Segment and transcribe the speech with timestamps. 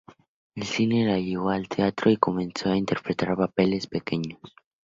[0.55, 4.39] El cine la llevó al teatro y comenzó a interpretar papeles pequeños.